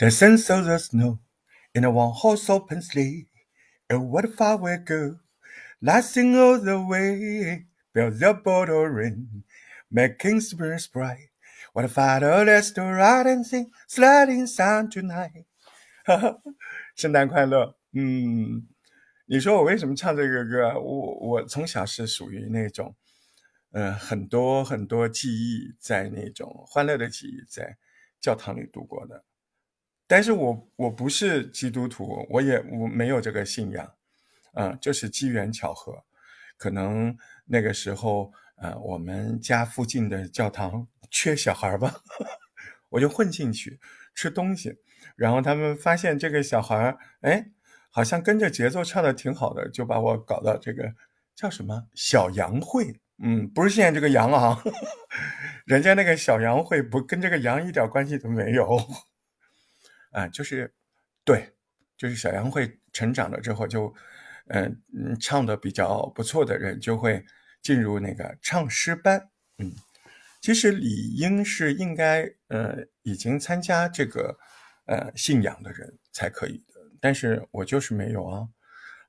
[0.00, 1.18] The sense of the snow
[1.74, 3.26] in a one horse open sleigh.
[3.90, 5.16] And what far we go,
[5.82, 7.66] lasting all the way.
[7.92, 9.44] Bells are bottle ring,
[9.90, 11.28] making spring bright.
[11.74, 15.44] What a father let's to ride and sing, sliding sun tonight.
[16.06, 16.40] 哈哈，
[16.96, 17.76] 圣诞快乐。
[17.92, 18.66] 嗯，
[19.26, 20.80] 你说我为什么唱这个歌？
[20.80, 22.96] 我我从小是属于那种，
[23.72, 27.76] 呃，很多很多记忆在那种欢乐的记忆在
[28.18, 29.24] 教堂里度过的。
[30.10, 33.94] 但是我我不是基督徒，我也我没有这个信仰，
[34.54, 36.02] 嗯，就是机缘巧合，
[36.56, 41.94] 可能那个时候，呃，我们家附近的教堂缺小孩吧，
[42.90, 43.78] 我就混进去
[44.12, 44.78] 吃东西，
[45.14, 47.46] 然后他们发现这个小孩，哎，
[47.88, 50.92] 好像跟着节奏唱的挺好的，就把我搞到这个
[51.36, 54.60] 叫什么小羊会，嗯，不是现在这个羊啊，
[55.66, 58.76] 人家那个小羊会不跟这个羊一点关系都没有。
[60.10, 60.72] 啊，就是，
[61.24, 61.52] 对，
[61.96, 63.92] 就是小杨会成长了之后，就，
[64.48, 67.24] 嗯嗯，唱的比较不错的人就会
[67.62, 69.30] 进入那个唱诗班。
[69.58, 69.72] 嗯，
[70.40, 74.36] 其实理应是应该，呃，已经参加这个，
[74.86, 76.74] 呃，信仰的人才可以的。
[77.00, 78.48] 但是我就是没有啊，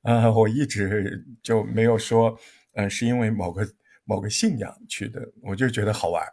[0.04, 2.38] 啊，我一直就没有说，
[2.76, 3.68] 嗯，是因为某个
[4.04, 6.26] 某个信仰去的，我就觉得好玩，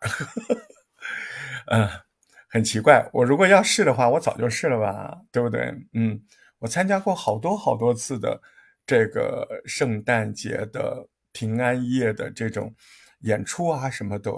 [1.68, 1.88] 嗯。
[2.50, 5.70] 很奇怪，我如果要试的话，我早就试了吧，对不对？
[5.92, 6.18] 嗯，
[6.58, 8.40] 我参加过好多好多次的
[8.86, 12.74] 这个圣诞节的平安夜的这种
[13.20, 14.32] 演出啊什么的，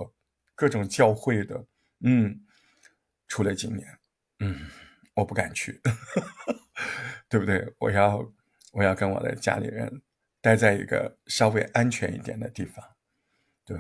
[0.57, 1.65] 各种教会的，
[2.01, 2.41] 嗯，
[3.29, 3.87] 除了今年，
[4.41, 4.59] 嗯，
[5.15, 5.81] 我不敢去，
[7.31, 7.73] 对不对？
[7.79, 8.29] 我要
[8.73, 10.03] 我要跟我的家里人
[10.41, 12.85] 待在一个稍微安全一点的地方，
[13.65, 13.79] 对，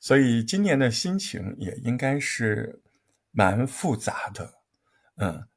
[0.00, 2.80] 所以今年的心情也应该是。
[3.36, 4.54] 蛮复杂的，
[5.16, 5.48] 嗯，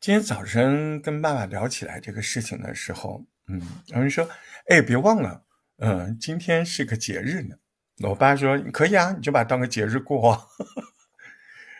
[0.00, 4.26] 今天早晨跟爸爸聊起来这个事情的时候，嗯，有人说，
[4.68, 5.44] 哎，别忘了，
[5.76, 7.56] 嗯，今天是个节日呢。
[7.98, 10.48] 我爸说，可以啊，你就把当个节日过，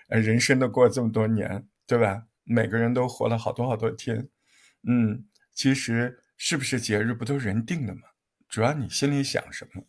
[0.08, 2.26] 呃， 人生都过了这么多年，对吧？
[2.44, 4.28] 每个人都活了好多好多天，
[4.82, 5.24] 嗯，
[5.54, 8.02] 其实是不是节日不都人定的吗？
[8.46, 9.82] 主要你心里想什么。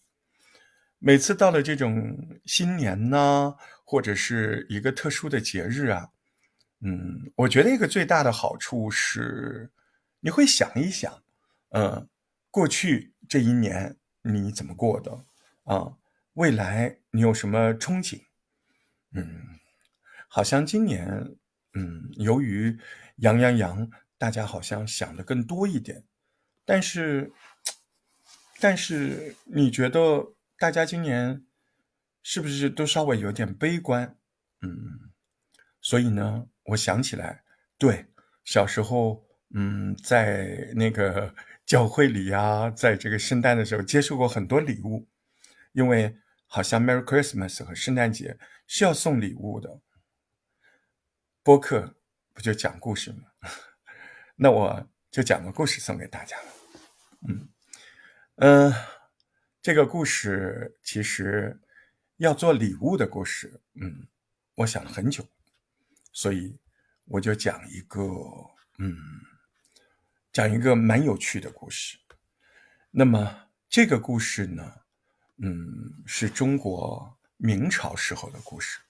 [1.05, 6.11] 每次到了这种新年呢，或者是一个特殊的节日啊，
[6.79, 9.69] 嗯，我觉得一个最大的好处是，
[10.21, 11.21] 你会想一想，
[11.71, 12.07] 嗯，
[12.49, 15.25] 过去这一年你怎么过的
[15.65, 15.97] 啊？
[16.35, 18.21] 未来你有什么憧憬？
[19.11, 19.59] 嗯，
[20.29, 21.35] 好像今年，
[21.73, 22.79] 嗯，由于
[23.17, 26.05] 羊羊羊，大家好像想的更多一点，
[26.63, 27.33] 但是，
[28.61, 30.29] 但是你觉得？
[30.57, 31.45] 大家今年
[32.21, 34.17] 是不是都稍微有点悲观？
[34.61, 35.11] 嗯，
[35.81, 37.43] 所以呢，我想起来，
[37.77, 38.05] 对，
[38.45, 45.09] 小时候，嗯，在那个 教会里呀，在这个圣诞的时候接受过很多礼物，
[45.73, 48.37] 因为好像 Merry Christmas 和圣诞节
[48.67, 49.81] 是要送礼物的。
[51.43, 51.97] 播客
[52.33, 53.23] 不就讲故事吗？
[54.37, 56.45] 那我就讲个故事送给大家了。
[57.27, 57.49] 嗯
[58.37, 58.73] 嗯。
[59.63, 61.57] 这个故事其实
[62.18, 64.06] 要做礼物的故事，嗯，
[64.56, 65.25] 我想了很久，
[66.12, 66.59] 所以
[67.06, 68.01] 我就讲一个，
[68.79, 68.94] 嗯，
[70.34, 71.97] 讲一个蛮有趣的故事。
[72.91, 74.81] 那么这个故事呢，
[75.38, 78.81] 嗯，是中国明朝时候的故事，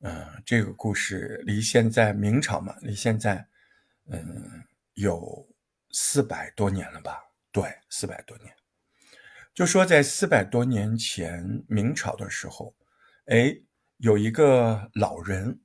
[0.00, 3.46] 嗯，这个故事离现在明朝嘛，离现在，
[4.06, 4.64] 嗯，
[4.94, 5.46] 有
[5.90, 7.22] 四百多年了吧？
[7.52, 8.56] 对，四百多年。
[9.56, 12.76] 就说在四百多年前明朝的时候，
[13.24, 13.56] 哎，
[13.96, 15.60] 有一个老人，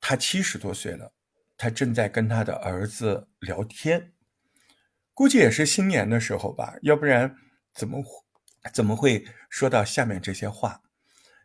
[0.00, 1.12] 他七十多岁了，
[1.56, 4.12] 他正在跟他的儿子聊天，
[5.14, 7.36] 估计也是新年的时候吧，要不然
[7.72, 8.02] 怎么
[8.72, 10.82] 怎么会说到下面这些话？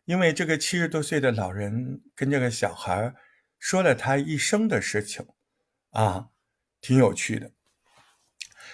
[0.06, 3.14] 因为这个七十多岁的老人跟这个小孩
[3.60, 5.28] 说了他一生的事情，
[5.92, 6.30] 啊，
[6.82, 7.52] 挺有趣的。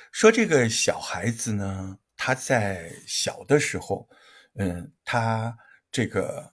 [0.09, 2.00] 说这个小孩子呢。
[2.17, 4.09] 他在小的时候，
[4.55, 5.55] 嗯，他
[5.91, 6.51] 这个，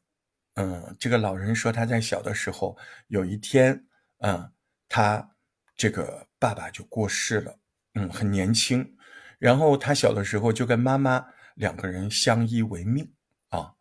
[0.55, 2.77] 嗯，这个老人说他在小的时候
[3.09, 3.87] 有一天，
[4.19, 4.53] 嗯，
[4.89, 5.31] 他
[5.75, 7.59] 这个爸爸就过世了，
[7.95, 8.95] 嗯，很年轻，
[9.39, 13.13] 然后他小的时候就跟妈妈两个人相依为命
[13.49, 13.73] 啊，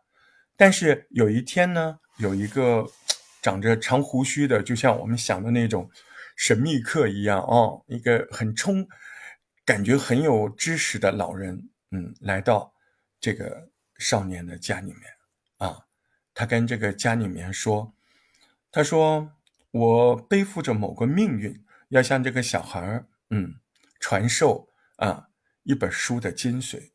[0.56, 2.90] 但是有一天呢，有一个
[3.42, 5.92] 长着长胡须的，就像我们想的那种
[6.38, 8.88] 神秘客一样哦，一个很冲，
[9.66, 11.70] 感觉很有知识的老人。
[11.94, 12.74] 嗯，来到
[13.20, 13.70] 这个
[14.00, 15.04] 少年的家里面
[15.58, 15.86] 啊，
[16.34, 17.94] 他跟这个家里面说
[18.72, 19.32] ：“他说
[19.70, 23.60] 我背负着某个命运，要向这个小孩儿，嗯，
[24.00, 25.30] 传授啊
[25.62, 26.90] 一本书的精髓，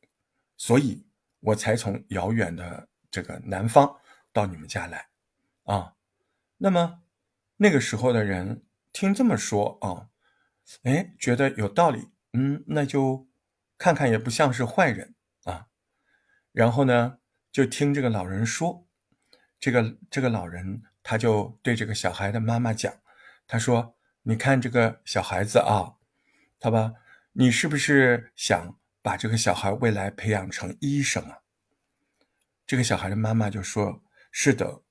[0.57, 1.07] 所以
[1.39, 4.01] 我才从遥远的这个南方
[4.33, 5.07] 到你们家来，
[5.63, 5.95] 啊，
[6.57, 7.05] 那么
[7.59, 10.11] 那个时候的人听这么说啊，
[10.83, 13.28] 哎，觉得有道理，嗯，那就
[13.79, 15.15] 看看也不像是坏人
[15.45, 15.69] 啊，
[16.53, 17.19] 然后呢，
[17.51, 18.87] 就听这个老人说，
[19.59, 20.83] 这个这个老人。
[21.01, 22.93] 他就对这个小孩的妈妈讲
[23.49, 25.95] ：“他说，你看这个小孩子啊，
[26.61, 26.93] 他吧，
[27.33, 31.39] 你是不是想把这个小孩未来培养成医生啊？”
[32.67, 34.83] 这个小孩的妈妈就说：“是的，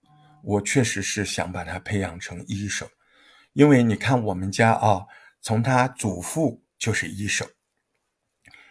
[0.41, 2.89] 我确实是想把他培养成医生，
[3.53, 5.05] 因为你看我们家啊，
[5.39, 7.47] 从他祖父就是医生，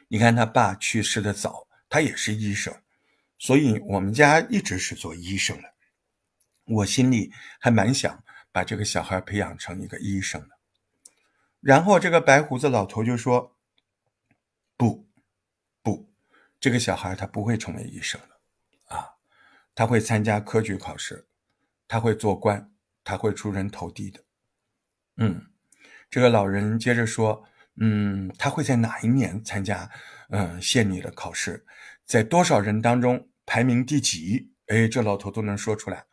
[0.08, 2.74] 你看他爸去世的早，他也是医生，
[3.38, 5.74] 所以我们家一直是做医生的。”
[6.68, 10.58] 我心里还蛮想把这个小孩培养成一个医生的，
[11.60, 13.56] 然后这个白胡子老头就说
[14.76, 15.06] ：“不，
[15.80, 16.10] 不，
[16.58, 19.14] 这个小孩他不会成为医生的，啊，
[19.76, 21.28] 他会参加科举考试，
[21.86, 22.72] 他会做官，
[23.04, 24.24] 他会出人头地的。”
[25.18, 25.46] 嗯，
[26.10, 27.44] 这个老人接着说
[27.80, 29.90] ：“嗯，他会在哪一年参加
[30.30, 31.64] 嗯县里的考试，
[32.04, 34.50] 在多少人当中排名第几？
[34.66, 36.04] 哎，这老头都能说出来。”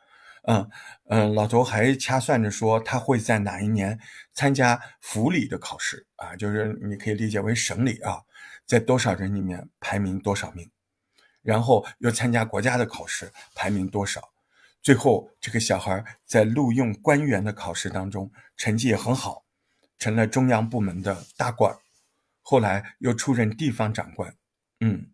[0.45, 0.69] 嗯
[1.07, 3.97] 嗯，老头还掐算着说他会在哪一年
[4.33, 6.35] 参加府里的考试啊？
[6.35, 8.19] 就是你可以理解为省里啊，
[8.65, 10.69] 在多少人里面排名多少名，
[11.41, 14.33] 然后又参加国家的考试排名多少，
[14.81, 19.42] 最后这个小孩在录用官员的考试当中成绩也很好，
[19.97, 21.75] 成了中央部门的大官，
[22.41, 24.35] 后来又出任地方长官。
[24.79, 25.11] 嗯，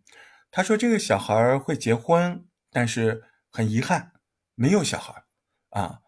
[0.50, 4.12] 他说这个小孩会结婚，但是很遗憾。
[4.54, 5.24] 没有小孩，
[5.70, 6.00] 啊，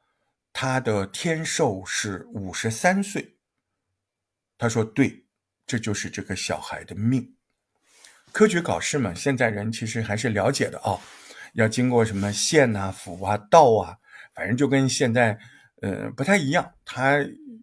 [0.52, 3.38] 他的天寿是五十三岁。
[4.58, 5.24] 他说：“对，
[5.66, 7.34] 这就是这个小孩的命。
[8.30, 11.00] 科举考试嘛，现在人其实还是了解的啊，
[11.54, 13.96] 要经过什么县啊、府啊、道啊，
[14.34, 15.38] 反正就跟现在，
[15.80, 16.74] 呃，不太一样。
[16.84, 17.18] 他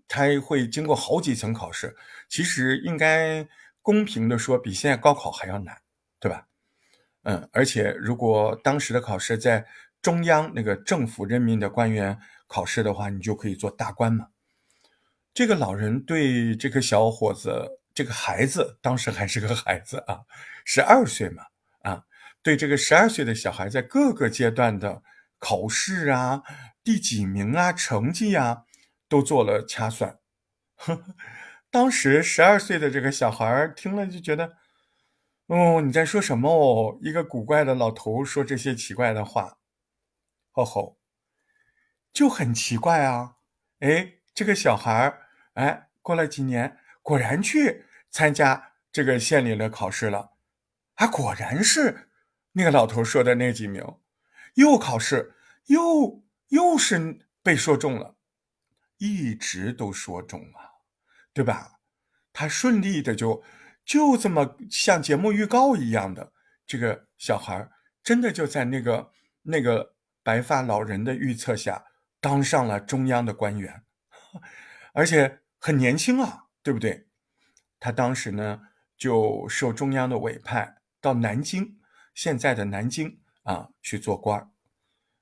[0.10, 1.96] 他会经过好几层考试，
[2.28, 3.48] 其实应该
[3.82, 5.78] 公平的说，比现在高考还要难，
[6.20, 6.48] 对吧？
[7.24, 9.66] 嗯，而且如果当时的考试在。
[10.02, 12.18] 中央那个政府任命的官员
[12.48, 14.28] 考试的话，你就可以做大官嘛。
[15.34, 20.22] 这个老人对这个小伙子，这个孩子当时还是个孩子啊，
[20.64, 21.44] 十二岁嘛
[21.82, 22.06] 啊，
[22.42, 25.04] 对这个十二岁的小孩在各个阶段的
[25.38, 26.44] 考试啊、
[26.82, 28.64] 第几名啊、成绩啊，
[29.10, 30.20] 都做了掐算。
[31.70, 34.58] 当时十二岁的这个小孩听了就觉得，
[35.48, 36.98] 哦，你在说什么哦？
[37.02, 39.58] 一个古怪的老头说这些奇怪的话。
[40.54, 40.98] 哦吼，
[42.12, 43.36] 就很奇怪啊！
[43.80, 50.32] 哎，这个小孩儿，哎，过了几年，果然去参加这个县里的考试了，
[50.96, 52.10] 啊，果然是
[52.54, 53.82] 那个老头说的那几名，
[54.56, 55.36] 又考试，
[55.68, 58.18] 又又是被说中了，
[59.00, 60.84] 一直都说中了，
[61.34, 61.80] 对吧？
[62.32, 63.44] 他顺利的就
[63.84, 66.32] 就这么像节目预告一样的，
[66.68, 67.68] 这个小孩
[68.04, 69.12] 真的就在那个
[69.42, 69.96] 那个。
[70.22, 71.86] 白发老人的预测下，
[72.20, 73.84] 当上了中央的官员，
[74.94, 77.08] 而且很年轻啊，对不对？
[77.80, 78.62] 他当时呢，
[78.96, 81.80] 就受中央的委派到南京，
[82.14, 84.52] 现在的南京啊去做官。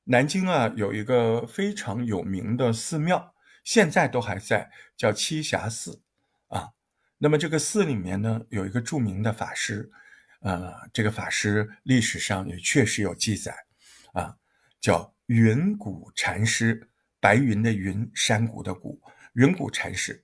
[0.06, 3.34] 南京啊有一个非常有名的寺庙，
[3.68, 6.02] 现在都还在，叫栖霞寺
[6.48, 6.70] 啊。
[7.18, 9.92] 那么这个寺里面呢，有一个著名的法师，
[10.40, 13.54] 呃，这个法师历史上也确实有记载
[14.14, 14.38] 啊。
[14.80, 19.02] 叫云谷禅师，白云的云，山谷的谷，
[19.34, 20.24] 云谷禅师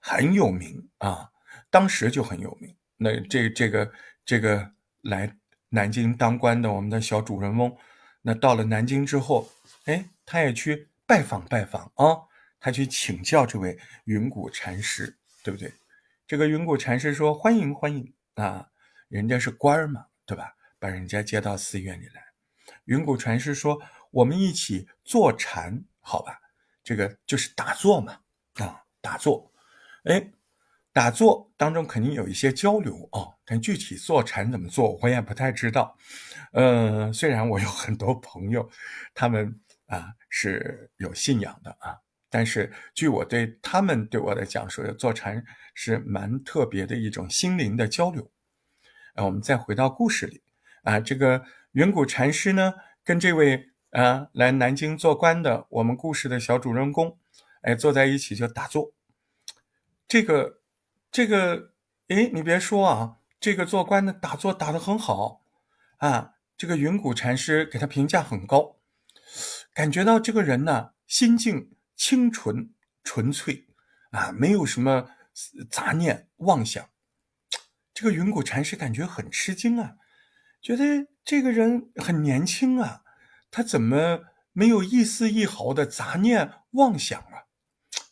[0.00, 1.30] 很有名啊，
[1.70, 2.74] 当时就很有名。
[2.96, 3.92] 那这这个
[4.24, 4.72] 这个
[5.02, 5.32] 来
[5.68, 7.76] 南京当官的我们的小主人翁，
[8.22, 9.48] 那到了南京之后，
[9.84, 12.26] 哎，他也去拜访拜访啊，
[12.62, 15.74] 他去请教这位云谷禅师，对不对？
[16.28, 18.70] 这个云谷禅师说：“欢迎欢迎啊，
[19.08, 20.54] 人家是官儿嘛，对吧？
[20.78, 22.22] 把人家接到寺院里来。”
[22.86, 26.40] 云谷禅师说：“我们一起坐禅，好吧？
[26.84, 28.20] 这个就是打坐嘛，
[28.54, 29.52] 啊，打坐。
[30.04, 30.30] 哎，
[30.92, 35.98] 打坐当中肯定有一些交流哦，但具体坐禅怎么做，我也不太知道。
[36.52, 38.70] 嗯，虽然我有很多朋友，
[39.14, 41.98] 他们啊是有信仰的啊，
[42.32, 48.28] 但是据我对他们对我的讲述，坐禅是蛮特别的一种心灵的交流。
[49.14, 50.42] 啊，我们再回到故事里
[50.82, 57.18] 啊，这个。”云谷禅师呢，跟这位啊来南京做官的我们故事的小主人公，
[57.62, 58.92] 哎，坐在一起就打坐。
[60.06, 60.60] 这个，
[61.10, 61.72] 这个，
[62.08, 65.46] 哎，你别说啊，这个做官的打坐打得很好
[65.96, 66.34] 啊。
[66.58, 68.76] 这个云谷禅师给他评价很高，
[69.72, 71.70] 感觉到这个人呢，心境
[72.04, 73.68] 清纯纯粹
[74.10, 75.08] 啊，没有什么
[75.70, 76.90] 杂念妄想。
[77.94, 79.98] 这个云谷禅师感觉很吃惊啊，
[80.60, 83.04] 觉得这个人很年轻啊，
[83.52, 84.18] 他怎么
[84.52, 87.46] 没有一丝一毫的杂念妄想啊？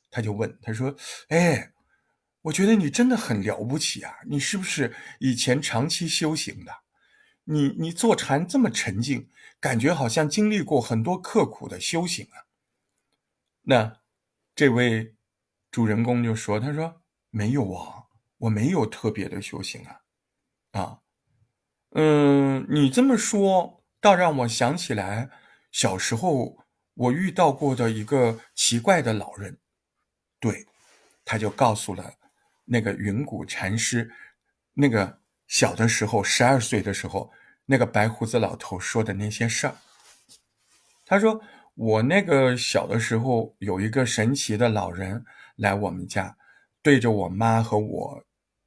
[0.09, 0.95] 他就问他说
[1.27, 1.73] ：“哎，
[2.43, 6.73] 我觉得你真的很了不起啊，你是不是以前长期修行的？”
[7.43, 9.29] 你你坐禅这么沉静，
[9.59, 12.47] 感觉好像经历过很多刻苦的修行啊。
[13.62, 14.00] 那
[14.55, 15.17] 这位
[15.71, 18.05] 主人公就说：“他说没有啊，
[18.38, 20.00] 我没有特别的修行啊。
[20.73, 21.00] 啊，
[21.90, 25.31] 嗯，你这么说倒让我想起来
[25.71, 26.64] 小时候
[26.95, 29.59] 我遇到过的一个奇怪的老人。
[30.38, 30.67] 对，
[31.25, 32.14] 他就告诉了
[32.64, 34.12] 那个云谷禅师，
[34.75, 37.33] 那个小的时候十二岁的时候。”
[37.67, 39.76] 那个白胡子老头说的那些事儿，
[41.07, 41.40] 他说
[41.75, 45.25] ：“我那个小的时候有一个神奇的老人
[45.57, 46.37] 来我们家，
[46.83, 48.25] 对着我妈和我，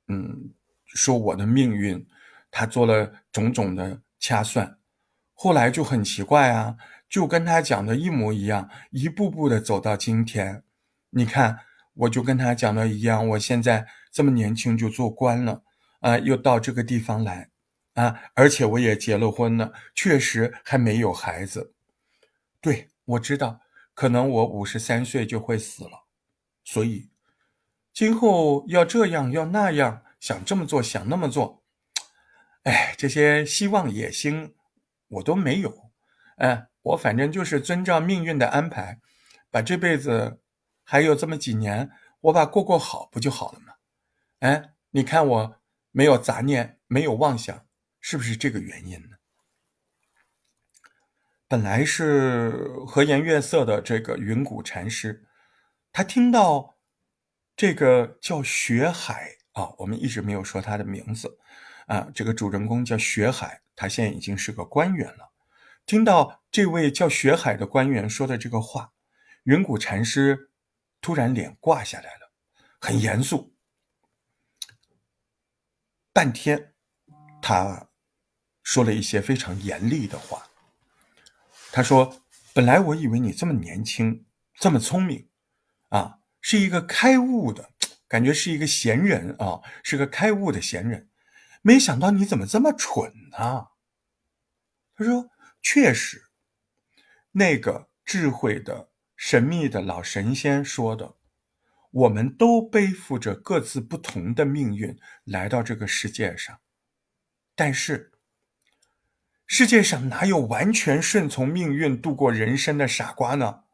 [0.08, 0.52] 嗯，
[0.86, 2.06] 说我的命运，
[2.50, 4.78] 他做了种种的掐算，
[5.34, 10.64] 后来就很奇怪啊，就跟他讲的一模一样，一步步的走到今天。
[11.12, 11.60] 你看，
[11.94, 15.64] 我就跟他讲的一样，我现在这么年轻就做官了，
[16.00, 17.50] 啊，又到这个地方来。”
[17.94, 21.76] 啊，而且我也结了婚了，确实还没有孩子。
[22.60, 23.62] 对，我知道，
[23.94, 26.06] 可能我五十三岁就会死了，
[26.64, 27.10] 所以
[27.94, 31.64] 今后要这样要那样，想这么做想那么做，
[32.64, 34.56] 哎，这些希望野心
[35.08, 35.92] 我都没有。
[36.38, 39.00] 哎，我反正就是遵照命运的安排，
[39.52, 40.42] 把这辈子
[40.84, 41.92] 还有这么几年，
[42.22, 43.74] 我把过过好不就好了吗？
[44.40, 47.66] 哎，你看我没有杂念，没有妄想。
[48.06, 49.16] 是不是这个原因呢？
[51.54, 52.50] 本来是
[52.88, 55.24] 和颜悦色的这个云谷禅师，
[55.92, 56.80] 他听到
[57.56, 61.38] 这个叫学海啊，我们一直没有说他的名字
[61.86, 65.32] 啊，这个主人公叫学海，他现在已经是个官员了。
[65.86, 68.94] 听到这位叫学海的官员说的这个话，
[69.44, 70.50] 云谷禅师
[71.02, 72.32] 突然脸挂下来了，
[72.80, 73.54] 很严肃，
[76.12, 76.74] 半天
[77.44, 77.90] 他。
[78.64, 80.48] 说了一些非常严厉的话。
[81.76, 82.22] 他说
[82.54, 84.28] ：“本来我以为你这么年轻，
[84.60, 85.28] 这么聪明，
[85.90, 87.72] 啊，是一个开悟的，
[88.08, 91.10] 感觉是一个闲人啊，是个开悟的闲人。
[91.64, 93.70] 没想到你怎么这么蠢呢？”
[94.96, 95.32] 他说
[95.64, 96.30] ：“确实，
[97.32, 101.16] 那个智慧的、神秘的老神仙说的，
[101.90, 106.60] 我们都背负着各自不同的命运来到这个世界上，
[107.56, 108.12] 但是。”
[109.56, 113.66] 世界上哪有完全顺从命运度过人生的傻瓜呢？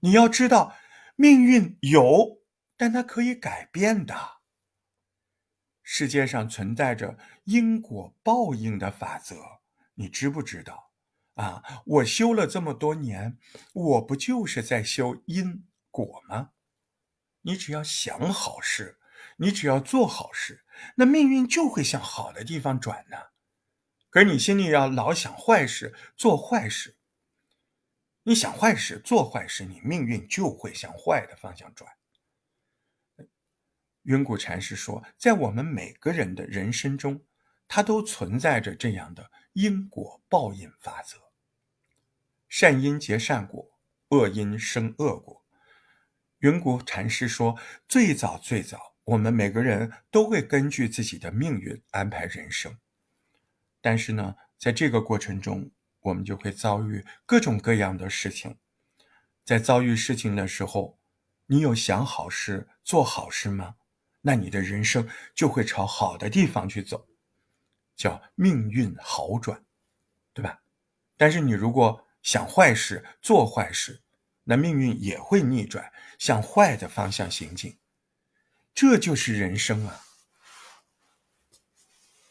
[0.00, 0.74] 你要知道，
[1.16, 2.40] 命运有，
[2.78, 4.16] 但它可以改变的。
[5.82, 9.36] 世界上存在着因果报应的法则，
[9.96, 10.92] 你知不知道？
[11.34, 13.36] 啊，我修了这么多年，
[13.74, 16.52] 我不就是在修因果吗？
[17.42, 18.98] 你只要想好事，
[19.36, 20.64] 你只要做好事，
[20.96, 23.31] 那命运就会向好的地方转呢。
[24.12, 26.96] 可是你心里要老想坏事、做坏事，
[28.24, 31.90] 你想坏事、做坏事，你命运就会向坏的方向转。
[34.02, 37.24] 云谷禅师说，在我们每个人的人生中，
[37.66, 41.16] 它都存在着这样的因果报应法则：
[42.50, 43.78] 善因结善果，
[44.08, 45.42] 恶因生恶果。
[46.40, 52.76] 云谷禅师说，最早最早，我们每个人都会根据自己的命运安排人生。
[53.82, 55.70] 但是呢，在这个过程中，
[56.00, 58.56] 我们就会遭遇各种各样的事情。
[59.44, 60.98] 在遭遇事情的时候，
[61.46, 63.74] 你有想好事、做好事吗？
[64.22, 67.08] 那你的人生就会朝好的地方去走，
[67.96, 69.64] 叫命运好转，
[70.32, 70.62] 对吧？
[71.16, 74.00] 但是你如果想坏事、做坏事，
[74.44, 77.78] 那命运也会逆转，向坏的方向行进。
[78.72, 80.04] 这就是人生啊，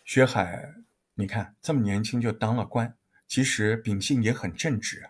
[0.05, 0.75] 学海。
[1.15, 5.09] 你看，这么年轻就当了官，其实秉性也很正直。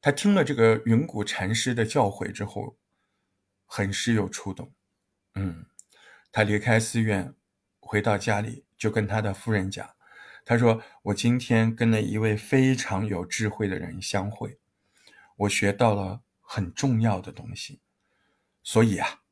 [0.00, 2.78] 他听了这个云谷禅师的教诲之后，
[3.66, 4.72] 很是有触动。
[5.34, 5.66] 嗯，
[6.30, 7.34] 他离开寺院，
[7.80, 9.96] 回到家里，就跟他的夫人讲
[10.44, 14.60] ：“他说，我今天跟了一位非常有智慧的人相会，
[15.36, 17.80] 我学到了很重要的东西。
[18.62, 19.22] 所以啊，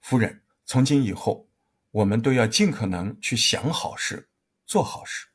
[0.00, 1.48] 夫人，从今以后，
[1.92, 4.28] 我们都要尽可能去想好事，
[4.72, 5.26] 做好事。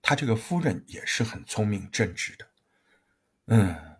[0.00, 2.48] 他这个夫人也是很聪明正直的，
[3.46, 3.96] 嗯，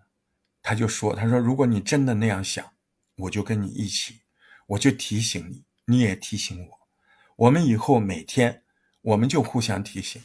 [0.63, 2.73] 他就说：“他说，如果你真的那样想，
[3.17, 4.21] 我就跟你一起，
[4.69, 6.89] 我就提醒你，你也提醒我，
[7.35, 8.63] 我们以后每天
[9.01, 10.23] 我们就互相提醒，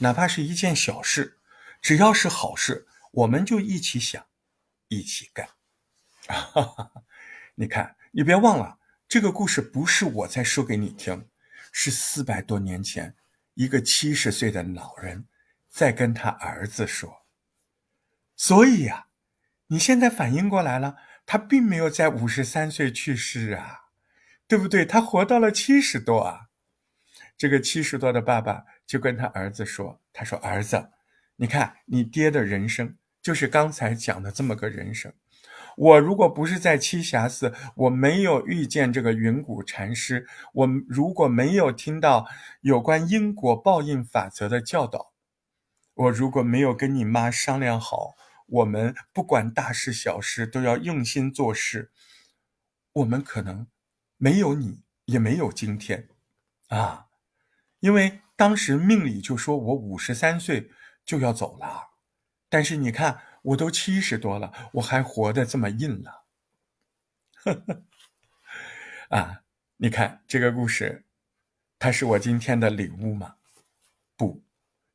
[0.00, 1.38] 哪怕是一件小事，
[1.80, 4.26] 只要是好事，我们就一起想，
[4.88, 5.48] 一起干。
[6.26, 6.92] 哈 哈
[7.54, 8.78] 你看，你别忘了，
[9.08, 11.26] 这个故事不是我在说给你听，
[11.76, 13.16] 是四百多年前。”
[13.54, 15.26] 一个七十岁的老人
[15.68, 17.26] 在跟他儿子说
[18.34, 19.06] ：“所以呀，
[19.68, 23.90] 你现在反应过来了，他并没有在五十三岁去世啊，
[24.48, 24.84] 对不对？
[24.84, 26.48] 他活到了七十多啊。”
[27.38, 30.90] 这个七十多的爸爸就跟他儿子说：“他说儿子，
[31.36, 35.12] 你看你爹的人生就是刚才讲的这么个人生。”
[35.76, 42.26] 我如果不是在栖霞寺，我没有遇见这个云谷禅师，我如果没有听到
[42.60, 45.12] 有关因果报应法则的教导，
[45.94, 48.14] 我如果没有跟你妈商量好，
[48.46, 51.90] 我们不管大事小事都要用心做事，
[52.92, 53.66] 我们可能
[54.16, 56.08] 没有你，也没有今天，
[56.68, 57.06] 啊，
[57.80, 60.70] 因为当时命里就说我五十三岁
[61.04, 61.90] 就要走了，
[62.48, 63.18] 但是你看。
[63.44, 66.24] 我都七十多了，我还活得这么硬了，
[69.10, 69.42] 啊！
[69.76, 71.04] 你看这个故事，
[71.78, 73.36] 它是我今天的礼物吗？
[74.16, 74.42] 不，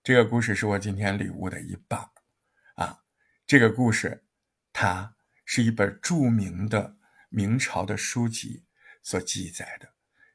[0.01, 2.09] 这个故事是我今天礼物的一半
[2.73, 3.03] 啊！
[3.45, 4.25] 这个故事，
[4.73, 5.15] 它
[5.45, 6.97] 是一本著名的
[7.29, 8.63] 明朝的书籍
[9.03, 9.93] 所记载的，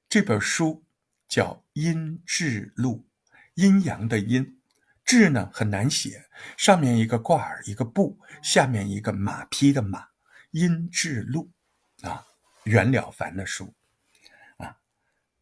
[0.08, 0.84] 这本书
[1.26, 3.08] 叫《阴质录》，
[3.54, 4.60] 阴阳的阴。
[5.04, 6.24] 志呢很难写，
[6.56, 10.08] 上面一个挂耳一个布，下面一个马匹的马，
[10.52, 11.50] 音志录
[12.02, 12.24] 啊，
[12.64, 13.74] 袁了凡的书
[14.56, 14.78] 啊，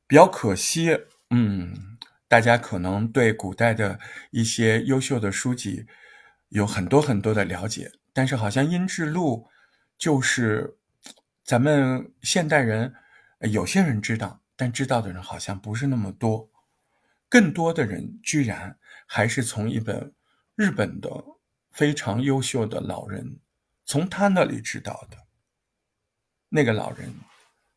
[0.08, 0.98] 比较可惜，
[1.30, 1.96] 嗯，
[2.26, 5.86] 大家可能对古代的一些优秀的书籍
[6.48, 9.48] 有很多很多的了解，但是好像音志录
[9.96, 10.76] 就是
[11.44, 12.92] 咱们现代人
[13.52, 16.50] 有些人知道，但知道的人好像不是那么多，
[17.28, 18.76] 更多的人居然。
[19.14, 20.14] 还是从一本
[20.54, 21.10] 日本的
[21.70, 23.40] 非常优秀的老人，
[23.84, 25.18] 从他那里知道的。
[26.48, 27.14] 那个老人，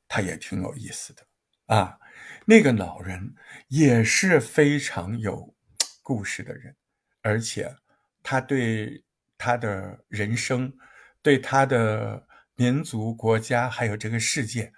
[0.08, 1.28] 他也挺有意思的
[1.66, 2.00] 啊。
[2.46, 3.36] 那个老人
[3.68, 5.54] 也是非常有
[6.02, 6.74] 故事的人，
[7.22, 7.76] 而且
[8.24, 9.04] 他对
[9.38, 10.74] 他的人生、
[11.22, 14.72] 对他的民族、国家还有这个世界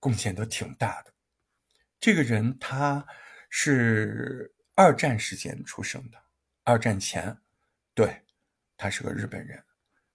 [0.00, 1.12] 贡献都挺大的。
[2.00, 3.06] 这个人他
[3.50, 4.54] 是。
[4.78, 6.16] 二战时间出生的，
[6.62, 7.36] 二战前，
[7.94, 8.22] 对，
[8.76, 9.60] 他是个日本人，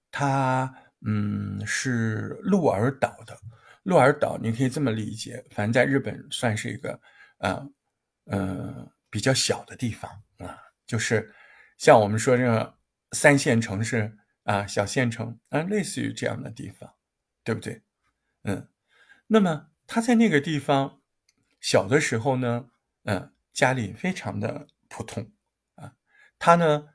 [0.09, 0.73] 他
[1.05, 3.37] 嗯是鹿儿岛的，
[3.83, 6.97] 鹿儿岛你可以这么理解，反正在日本算是一个
[7.39, 7.69] 呃
[8.27, 11.35] 嗯比较小的地方啊，就是
[11.77, 12.77] 像我们说这个
[13.11, 16.89] 三线城市啊小县城啊，类似于这样的地方，
[17.43, 17.81] 对不对？
[18.43, 18.69] 嗯，
[19.27, 21.01] 那么他在那个地方
[21.59, 22.69] 小的时候呢，
[23.03, 23.32] 嗯。
[23.53, 25.31] 家里非常的普通
[25.75, 25.93] 啊，
[26.39, 26.87] 他呢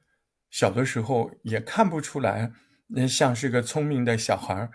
[0.51, 2.53] 小的时候也看不出来，
[2.95, 4.71] 嗯，像是个聪明的小孩儿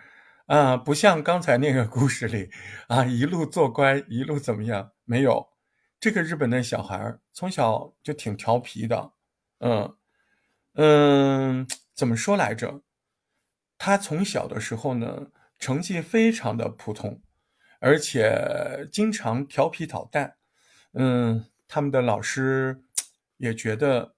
[0.45, 2.49] 啊，不像刚才那个故事里
[2.87, 4.91] 啊，一路做乖，一路怎么样？
[5.03, 5.49] 没有，
[5.99, 9.11] 这个日本的小孩儿从小就挺调皮的，
[9.59, 9.97] 嗯
[10.75, 12.81] 嗯，怎么说来着？
[13.77, 15.27] 他从小的时候呢，
[15.59, 17.21] 成绩非常的普通，
[17.79, 20.37] 而且经常调皮捣蛋，
[20.93, 21.45] 嗯。
[21.73, 22.83] 他们的老师
[23.37, 24.13] 也觉得，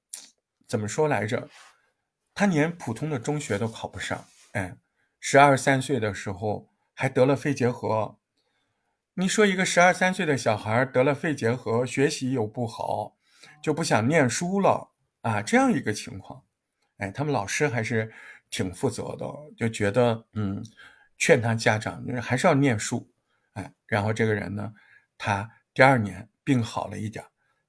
[0.67, 1.47] 怎么说来着？
[2.33, 4.27] 他连普通的中学都考不上。
[4.51, 4.75] 哎，
[5.21, 8.17] 十二三岁的时候还得了肺结核。
[9.13, 13.15] 你说一个十二三岁的小孩得了肺结核，学习又不好，
[13.63, 14.91] 就不想念书了
[15.21, 15.41] 啊？
[15.41, 16.43] 这样一个情况，
[16.97, 18.13] 哎，他们老师还是
[18.49, 20.61] 挺负责的，就觉得嗯，
[21.17, 23.09] 劝他家长就是还是要念书。
[23.53, 24.73] 哎，然后这个人呢，
[25.17, 27.23] 他第二年病好了一点。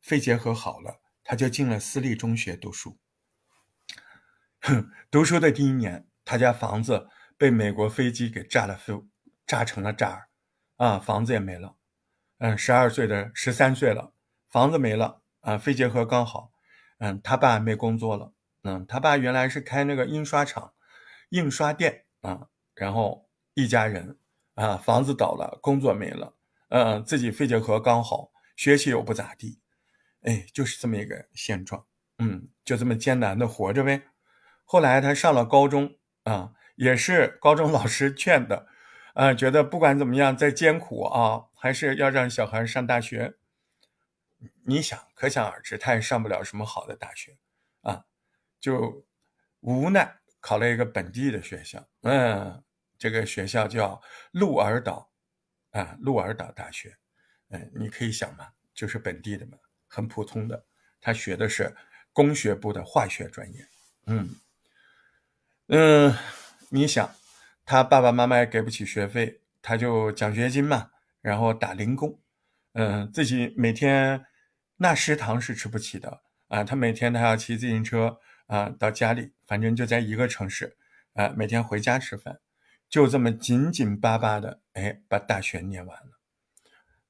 [0.07, 2.97] 肺结核好了，他就进了私立中学读书。
[4.61, 8.95] 哼，读书的第一年，他家房子被美国飞机给炸了，飞
[9.45, 10.29] 炸成了渣儿，
[10.77, 11.75] 啊，房子也没了。
[12.39, 14.13] 嗯，十二岁的十三岁了，
[14.49, 16.53] 房子没了，啊，肺结核刚好。
[16.99, 18.33] 嗯，他爸没工作了。
[18.63, 20.75] 嗯，他爸原来是开那个印刷厂、
[21.31, 24.21] 印刷店啊，然后一家人
[24.55, 26.37] 啊，房子倒了，工作没了。
[26.69, 29.59] 嗯，自己肺结核刚好，学习又不咋地。
[30.27, 31.87] 哎，就是这么一个现状，
[32.19, 34.03] 嗯，就这么艰难的活着呗。
[34.65, 38.67] 后来他上了高中啊，也是高中老师劝的，
[39.15, 43.37] 呃，觉得不管怎么样再艰苦啊，还是要让小孩上大学。
[44.67, 47.39] 你想，可想而知，他也上不了什么好的大学
[47.83, 48.05] 啊，
[48.61, 49.07] 就
[49.61, 51.89] 无奈考了一个本地的学校。
[52.03, 52.65] 嗯，
[52.99, 55.13] 这个学校叫鹿儿岛
[55.71, 56.97] 啊，鹿儿岛大学。
[57.51, 60.65] 嗯，你可以想嘛，就是本地的嘛，很普通的。
[61.01, 61.75] 他学的是
[62.13, 63.69] 工学部的化学专业。
[64.07, 64.37] 嗯
[65.69, 66.15] 嗯，
[66.71, 67.15] 你想，
[67.65, 72.21] 他爸爸妈妈也给不起学费，他就奖学金嘛，然后打零工。
[72.73, 74.27] 嗯，自己每天
[74.77, 80.77] 那食堂是吃不起的啊，他每天他要骑自行车啊到家里，反正就在一个城市
[81.15, 82.39] 啊，每天回家吃饭，
[82.89, 86.16] 就这么紧紧巴巴的哎把大学念完了。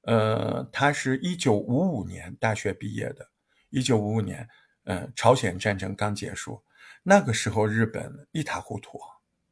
[0.07, 3.29] 呃，他是一九五五年大学毕业的，
[3.69, 4.47] 一九五五年，
[4.85, 6.63] 嗯，朝鲜战争刚结束，
[7.03, 8.97] 那个时候日本一塌糊涂，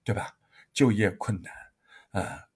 [0.06, 0.34] 对吧？
[0.74, 2.48] 就业困难啊，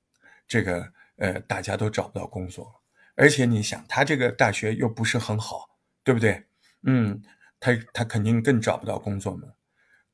[0.47, 2.81] 这个呃大家都找不到工作。
[3.15, 5.69] 而且你想，他这个大学又不是很好，
[6.05, 6.45] 对不对？
[6.83, 7.21] 嗯，
[7.59, 9.49] 他他肯定更找不到工作嘛。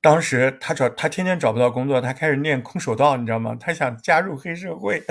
[0.01, 3.55] 当时他找他天天找不到工作，他开始练空手道，你知道吗？
[3.59, 5.03] 他想加入黑社会，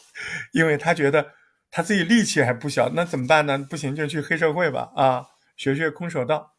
[0.54, 1.30] 因为他觉得
[1.72, 3.58] 他自己力气还不小，那怎么办呢？
[3.58, 6.54] 不行就去黑社会吧，啊，学学空手道。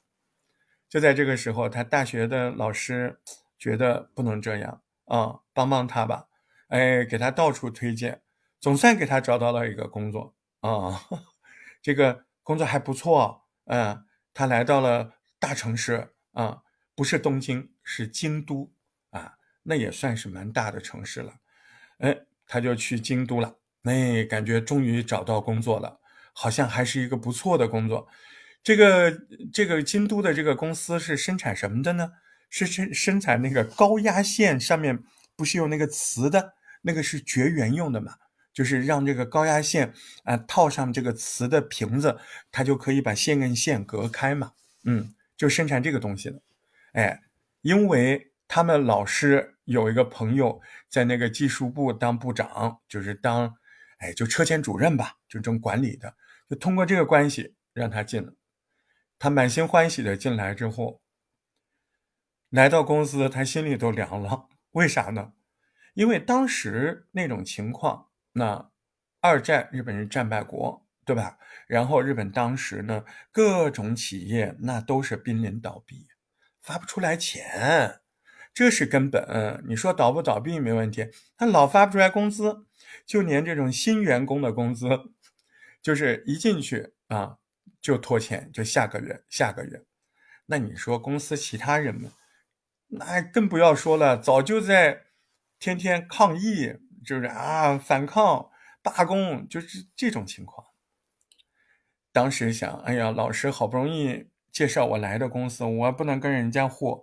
[0.89, 3.21] 就在这个时候，他大学的老师
[3.60, 6.30] 觉得不能这样啊，帮帮他吧，
[6.69, 8.23] 哎，给他到处推荐，
[8.60, 10.36] 总算给他找到了一个工作。
[10.62, 11.04] 啊，
[11.80, 16.63] 这个工作还不错，嗯，他来到了大城市啊，
[16.95, 18.73] 不是东京，是京都
[19.12, 21.36] 啊，那也算是蛮大的城市了，
[21.99, 26.00] 哎，他就去京都了，那，感觉终于找到工作了，
[26.34, 28.08] 好像还是一个不错的工作。
[28.63, 29.12] 这个
[29.52, 32.13] 这个京都的这个公司是生产什么的呢？
[32.50, 35.04] 是生生产那个高压线上面
[35.36, 38.13] 不是有那个磁的，那个是绝缘用的嘛？
[38.54, 39.91] 就是让这个高压线
[40.24, 42.19] 啊套上这个磁的瓶子，
[42.52, 44.52] 它就可以把线跟线隔开嘛。
[44.84, 46.39] 嗯，就生产这个东西的。
[46.93, 47.22] 哎，
[47.63, 53.56] 因为他们老师有一个朋友在那个技术部当部长，就是当
[54.04, 56.16] 哎就车间主任吧，就这种管理的。
[56.50, 58.34] 就通过这个关系让他进了。
[59.18, 61.02] 他满心欢喜的进来之后，
[62.50, 64.50] 来到公司，他心里都凉了。
[64.72, 65.32] 为啥呢？
[65.94, 68.10] 因为当时那种情况。
[68.36, 68.72] 那
[69.22, 71.38] 二战日本是战败国，对吧？
[71.68, 76.08] 然后日本当时呢，各种企业那都是濒临倒闭，
[76.60, 78.02] 发不出来钱，
[78.54, 79.63] 这是根本。
[79.68, 82.66] 你说倒不倒闭没问题，他老发不出来工资，
[83.06, 84.88] 就连这种新员工的工资，
[85.82, 87.38] 就是一进去啊
[87.82, 89.84] 就拖欠，就下个月下个月。
[90.45, 92.12] 那你说公司其他人们，
[92.88, 95.03] 那更不要说了，早就在
[95.60, 96.79] 天天抗议。
[97.06, 98.49] 就是啊，反抗、
[98.82, 100.67] 罢工，就是这种情况。
[102.13, 106.97] 当时想，哎呀，老师好不容易介绍我来的公司，我不能跟人家混，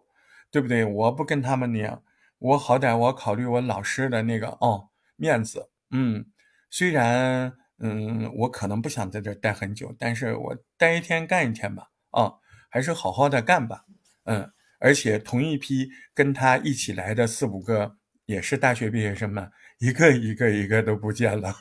[0.50, 0.86] 对不对？
[0.86, 2.02] 我不跟他们那样，
[2.38, 5.69] 我好歹我考虑我老师的那个哦面子。
[5.90, 6.24] 嗯，
[6.70, 11.90] 虽然嗯我可能不想在这待很久，但是我待一天干一天吧。
[12.10, 12.32] 啊，
[12.70, 13.84] 还是好好的干吧。
[14.24, 19.50] 嗯，而且同一批跟他一起来的四五个也是大学毕业生们。
[19.78, 21.54] 一个一个一个都不见了，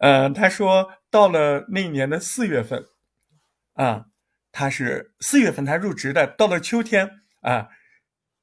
[0.00, 2.84] 嗯，他说到了那年的四月份，
[3.72, 4.08] 啊，
[4.52, 7.08] 他是四月份他入职的，到了秋天
[7.40, 7.70] 啊，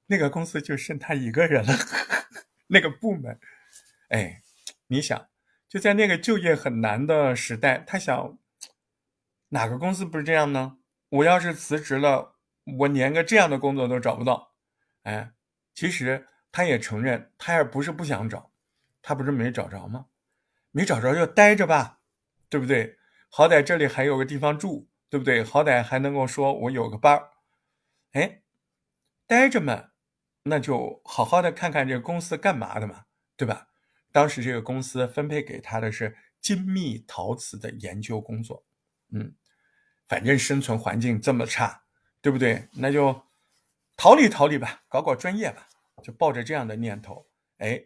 [0.08, 1.74] 那个公司就剩他一个人了，
[2.70, 3.40] 那个部门，
[4.10, 4.42] 哎，
[4.90, 5.30] 你想
[5.68, 8.38] 就在那个就业很难的时代，他想
[9.50, 10.78] 哪个公司不是这样呢？
[11.10, 12.36] 我要是辞职了，
[12.80, 14.54] 我连个这样的工作都找不到，
[15.04, 15.32] 哎，
[15.74, 16.28] 其实。
[16.52, 18.52] 他也承认，他也不是不想找，
[19.04, 20.08] 他不是没找着吗？
[20.72, 22.00] 没找着就待着吧，
[22.50, 22.98] 对不对？
[23.30, 25.44] 好歹这里还有个地方住，对不对？
[25.44, 27.30] 好歹还能够说我有个伴儿，
[28.14, 28.42] 哎，
[29.28, 29.92] 待着嘛，
[30.46, 33.06] 那就好好的看看这个公司干嘛的嘛，
[33.38, 33.69] 对吧？
[34.12, 38.66] 当时这个公司分配给他的是精密陶瓷的研究工作，
[39.12, 39.34] 嗯，
[40.08, 41.84] 反正生存环境这么差，
[42.22, 42.68] 对不对？
[42.74, 43.24] 那就
[43.96, 45.68] 逃离逃离吧，搞搞专业吧。
[46.02, 47.84] 就抱着这样的念头，哎，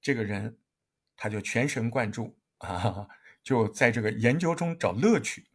[0.00, 0.58] 这个人
[1.16, 3.08] 他就全神贯注啊，
[3.44, 5.46] 就在这个研究中找乐趣。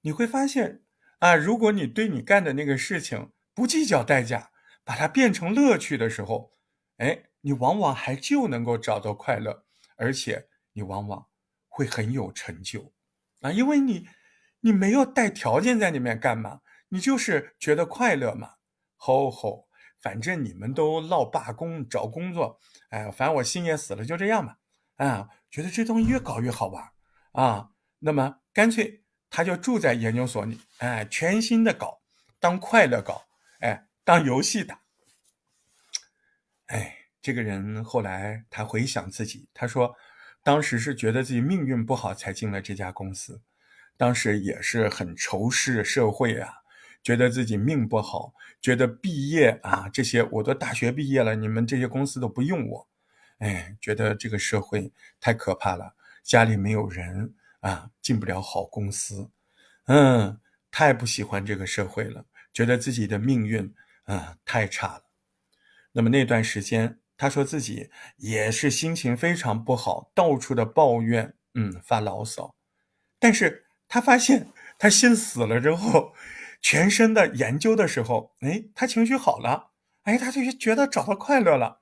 [0.00, 0.82] 你会发现
[1.20, 4.50] 啊，如果你对你干的那个事情不计较代价，
[4.82, 6.56] 把它变成乐趣的时候，
[6.96, 9.64] 哎，你往往还就能够找到快乐，
[9.96, 11.26] 而且你往往
[11.68, 12.92] 会很有成就
[13.42, 14.08] 啊，因为你
[14.60, 18.54] 你没有带条件在里面干嘛，你就是觉得快乐嘛，
[18.96, 19.68] 吼吼。
[20.00, 24.58] 反正你们都闹罢工找工作，哎，反正我心也死了，就这样吧。
[24.96, 26.90] 啊，觉得这东西越搞越好玩
[27.30, 32.02] 啊，那么干脆他就住在研究所里，哎，全新的搞，
[32.40, 33.28] 当快乐搞，
[33.60, 34.82] 哎，当游戏打。
[36.66, 39.94] 哎，这个人后来他回想自己，他说，
[40.42, 43.40] 当时是觉得自己命运不好才进了这家公司，
[43.96, 46.58] 当时也是很仇视社会啊。
[47.02, 52.88] 觉得自己命不好，觉得毕业啊这些我都大学毕业了，你们这些公司都不用我，
[53.38, 59.28] 哎，觉得这个社会太可怕了，家里没有人啊，进不了好公司，
[59.86, 60.38] 嗯，
[60.70, 65.02] 太不喜欢这个社会了，觉得自己的命运啊太差了。
[65.90, 72.52] 那么那段时间，他说自己也是心情非常不好，到处的抱怨，嗯，发牢骚。
[73.20, 76.14] 但是他发现他心死了之后。
[76.60, 81.80] 全身的研究的时候，哎，他情绪好了，哎，他就觉得找到快乐了。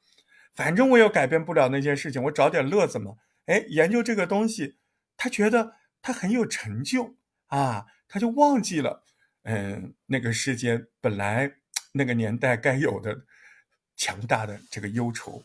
[0.55, 3.17] 反正我又改变不了那件事情，我找点乐子嘛。
[3.45, 4.79] 哎，研究这个东西，
[5.19, 7.17] 他觉得他很有成就
[7.49, 9.05] 啊，他就忘记了，
[9.43, 11.53] 嗯，那个世界本来
[11.93, 13.25] 那个年代该有的
[14.01, 15.45] 强大的这个忧愁，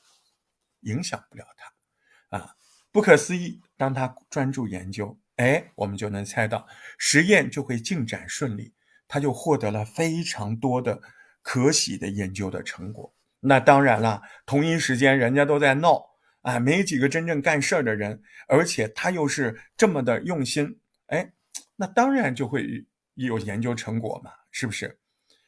[0.83, 2.55] 影响不了他啊。
[2.89, 6.65] 不可思议，当他专注研究，哎，我们就能猜到
[6.97, 8.73] 实验就会进展顺利。
[9.07, 10.99] 他就获得了非常多的
[11.41, 13.13] 可喜的研究的成果。
[13.41, 16.01] 那当然了，同一时间人家都在闹
[16.41, 21.33] 啊，没几个真正干事儿的人，而且他又是这么的用心，哎，
[21.75, 24.97] 那当然就会有研究成果嘛，是不是？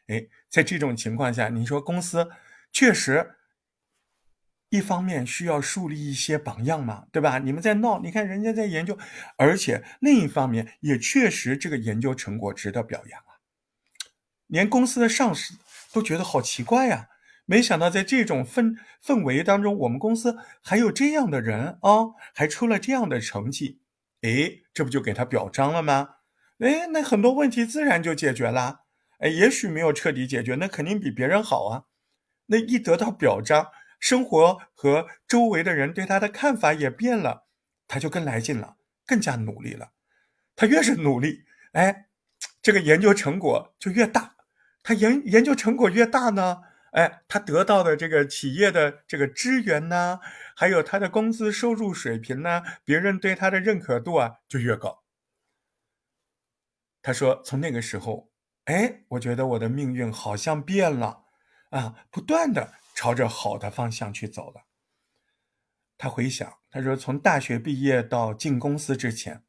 [0.08, 2.30] 哎，在这种情况下，你说公司
[2.72, 3.36] 确实
[4.70, 7.40] 一方面需要树立一些榜样嘛，对吧？
[7.40, 8.98] 你们在闹，你看人家在研究，
[9.38, 13.40] 而且另一方面也确实这个研究成果值得表扬啊。
[14.48, 15.56] 连公司的上司
[15.92, 17.10] 都觉得好奇怪呀！
[17.46, 23.80] 没想到在这种氛氛围当中，我们公司还有这样的人啊，还出了这样的成绩，
[24.22, 26.16] 哎，这不就给他表彰了吗？
[26.60, 28.82] 哎，那很多问题自然就解决了。
[29.20, 31.84] 哎，也许没有彻底解决，那肯定比别人好啊。
[32.48, 37.46] 那一得到表彰，生活和周围的人对他的看法也变了，
[37.88, 39.92] 他就更来劲了，更加努力了。
[40.56, 42.08] 他越是努力，哎，
[42.62, 44.36] 这个研究成果就越大。
[44.82, 50.20] 他研研究成果越大呢，哎，他得到的这个企业的这个资源呢，
[50.56, 55.04] 还有他的工资收入水平呢，别人对他的认可度啊就越高。
[57.02, 58.32] 他说，从那个时候，
[58.66, 61.26] 哎，我觉得我的命运好像变了
[61.70, 64.64] 啊，不断的朝着好的方向去走了。
[65.98, 69.44] 他回想，他说，从大学毕业到进公司之前，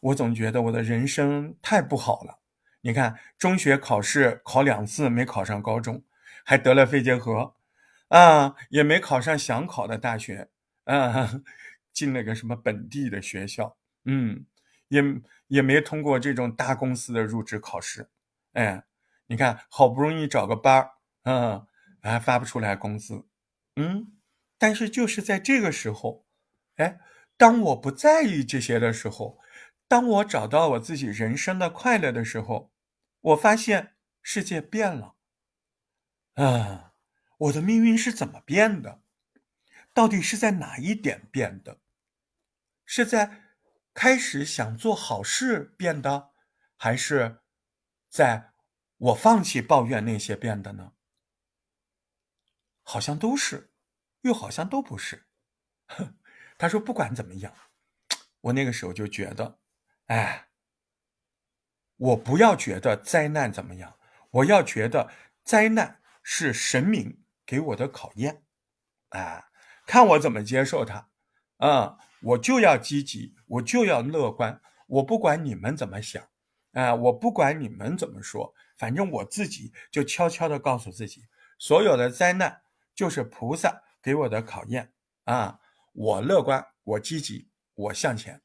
[0.00, 2.38] 我总觉得我的人生太不好了。
[2.82, 6.04] 你看，中学考试考两次没考上高中，
[6.44, 7.56] 还得了肺结核，
[8.08, 10.50] 啊，也没考上想考的大学，
[10.84, 11.42] 啊，
[11.92, 14.46] 进了个什么本地的学校，嗯，
[14.86, 15.02] 也
[15.48, 18.08] 也没通过这种大公司的入职考试，
[18.52, 18.84] 哎，
[19.26, 20.90] 你看，好不容易找个班儿，
[21.26, 21.66] 嗯，
[22.00, 23.26] 还发不出来工资，
[23.74, 24.16] 嗯，
[24.56, 26.26] 但是就是在这个时候，
[26.76, 27.00] 哎，
[27.36, 29.38] 当我不在意这些的时候，
[29.88, 32.72] 当我找到我自己人生的快乐的时候。
[33.26, 35.16] 我发现世界变了，
[36.34, 36.92] 啊，
[37.38, 39.00] 我的命运是怎么变的？
[39.92, 41.80] 到底是在哪一点变的？
[42.84, 43.56] 是在
[43.92, 46.30] 开始想做好事变的，
[46.76, 47.40] 还是
[48.08, 48.52] 在
[48.96, 50.92] 我放弃抱怨那些变的呢？
[52.86, 53.72] 好像都是，
[54.22, 55.26] 又好像都不是。
[56.56, 57.52] 他说：“不管怎么样，
[58.40, 59.58] 我那个时候就觉得，
[60.06, 60.44] 哎。”
[61.98, 63.98] 我不要觉得灾难怎么样，
[64.30, 65.10] 我要觉得
[65.42, 68.44] 灾难是神明给我的考验，
[69.08, 69.48] 啊，
[69.86, 71.08] 看我怎么接受它，
[71.56, 76.22] 啊，我就要积极，我就要乐观，我不管你们怎么想，
[76.72, 81.22] 啊，我不管你们怎么说，反正我自己就悄悄的告诉自己，
[81.58, 82.60] 所有的灾难
[82.96, 84.92] 就是菩萨给我的考验，
[85.24, 85.60] 啊，
[85.92, 88.42] 我乐观，我积极，我向前，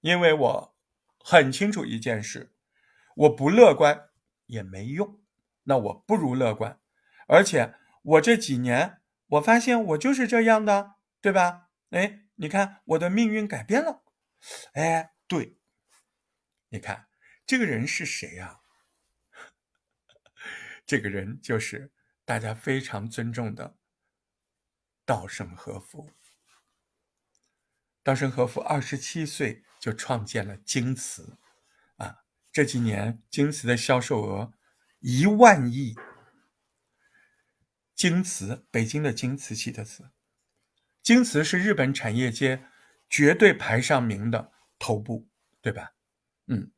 [0.00, 0.76] 因为我
[1.18, 2.54] 很清楚一件事。
[3.16, 4.10] 我不乐观
[4.46, 5.20] 也没用，
[5.64, 6.80] 那我不如乐观，
[7.26, 11.68] 而且我这几年我发现我就是这样的，对吧？
[11.90, 14.04] 哎，你看我的命运改变了，
[14.74, 15.58] 哎，对，
[16.68, 17.08] 你看
[17.44, 18.60] 这个人是谁呀？
[20.86, 21.90] 这个人就是
[22.24, 23.77] 大家非常尊重的
[25.08, 26.10] 稻盛和夫。
[28.02, 31.38] 稻盛和夫二十七岁就创建了京瓷。
[31.96, 34.52] 啊这几年，京瓷的销售额
[34.98, 35.96] 一万亿。
[37.94, 40.10] 京瓷，北京的京瓷器的瓷。
[41.02, 42.66] 京瓷是日本产业界
[43.08, 45.26] 绝对排上名的头部，
[45.62, 45.94] 对吧？
[46.48, 46.70] 嗯，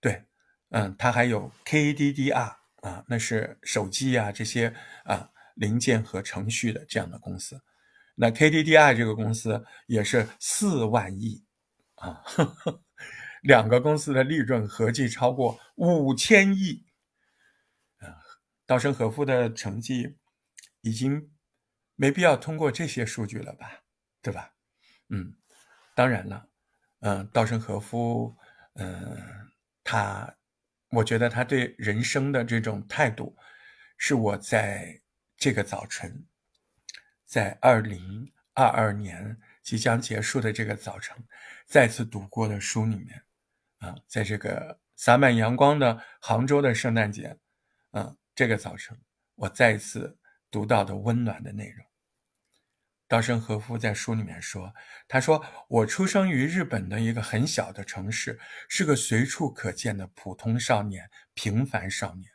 [0.00, 0.24] 对，
[0.70, 7.60] 嗯，它还有 KDDR 啊，那是手机啊这些啊零件和程序的这样的公司。
[8.14, 11.44] 那 KDDI 这个公司也是四万亿
[11.94, 12.82] 啊呵呵，
[13.42, 16.84] 两个公司的利润合计超过五千亿。
[17.98, 18.18] 啊，
[18.66, 20.16] 稻盛和夫的成绩
[20.80, 21.30] 已经
[21.94, 23.82] 没必要通过这些数据了吧，
[24.22, 24.52] 对吧？
[25.10, 25.34] 嗯，
[25.94, 26.48] 当然了，
[27.00, 28.36] 嗯，稻盛和夫，
[28.74, 29.16] 嗯，
[29.84, 30.36] 他，
[30.90, 33.36] 我觉得他对人生的这种态度，
[33.96, 35.00] 是我在
[35.38, 36.26] 这个早晨。
[37.24, 41.16] 在二零二二年即将结束的这个早晨，
[41.66, 43.22] 再次读过的书里面，
[43.78, 47.38] 啊，在这个洒满阳光的杭州的圣诞节，
[47.90, 48.98] 啊，这个早晨
[49.34, 50.18] 我再次
[50.50, 51.86] 读到的温暖的内容。
[53.06, 54.74] 稻盛和夫在书里面说
[55.06, 62.30] ：“他说我出生于日本的一个很小的城市，是个随处可见的普通少年，平凡少年。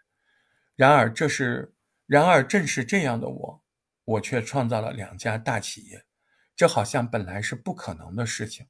[0.75, 1.73] 然而，这是
[2.13, 3.63] 然而正是这样的我。”
[4.05, 6.03] 我却创造了两家大企业，
[6.55, 8.67] 这好像本来是不可能的事情，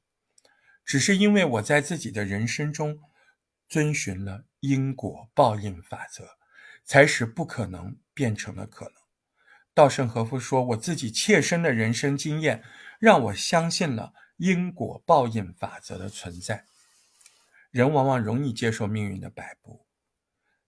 [0.84, 3.00] 只是因为我在自己的人生中
[3.68, 6.38] 遵循了因果报应法则，
[6.84, 8.94] 才使不可能变成了可能。
[9.74, 12.62] 稻盛和夫说：“我自己切身的人生经验
[13.00, 16.64] 让我相信了因果报应法则的存在。
[17.72, 19.83] 人往往容易接受命运的摆布，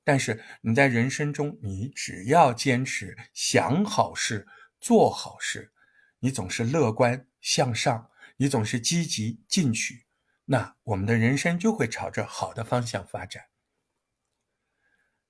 [0.07, 4.47] 但是你在人生中，你只要坚持想好事。”
[4.79, 5.73] 做好事，
[6.21, 10.05] 你总是乐观向上，你总是积极进取，
[10.45, 13.47] 那我们的人生就会朝着好的方向发展。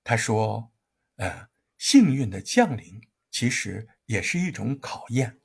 [0.03, 0.73] 他说
[1.15, 5.39] ：“呃，幸运的降临其实也是一种考验。”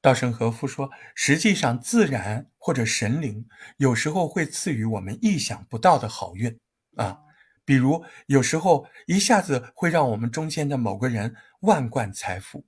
[0.00, 6.60] 稻盛和夫说：“实际上，自然或者神灵有时候会赐予我们意想不到的好运
[6.96, 7.18] 啊，
[7.66, 12.64] 比如有时候一下子会让我们中间的某个人万贯财富。”